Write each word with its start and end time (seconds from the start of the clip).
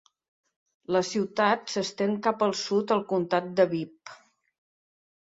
La 0.93 1.01
ciutat 1.09 1.67
s'estén 1.73 2.15
cap 2.27 2.41
al 2.45 2.53
sud 2.61 2.93
al 2.95 3.03
comtat 3.11 3.51
de 3.61 3.67
Bibb. 3.75 4.15